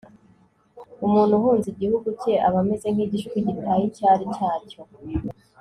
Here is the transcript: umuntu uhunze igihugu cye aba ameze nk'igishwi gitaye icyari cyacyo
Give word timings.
umuntu 1.05 1.33
uhunze 1.39 1.67
igihugu 1.73 2.07
cye 2.21 2.33
aba 2.47 2.59
ameze 2.63 2.87
nk'igishwi 2.93 3.37
gitaye 3.47 3.83
icyari 3.89 4.23
cyacyo 4.35 4.81